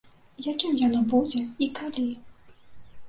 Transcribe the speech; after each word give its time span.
Якім 0.51 0.71
яно 0.87 1.01
будзе 1.13 1.41
і 1.67 1.71
калі? 1.81 2.09